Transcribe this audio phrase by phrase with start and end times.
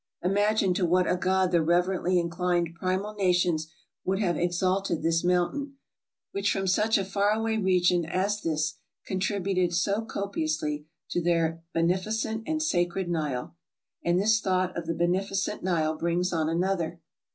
[0.23, 3.67] Imagine to what a god the reverently inclined primal nations
[4.03, 5.75] would have exalted this mountain,
[6.31, 11.63] which from such a far away region as this contributed so copi ously to their
[11.71, 13.55] beneficent and sacred Nile.
[14.03, 16.99] And this thought of the beneficent Nile brings on another.